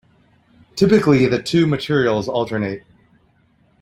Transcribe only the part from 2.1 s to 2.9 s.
alternate.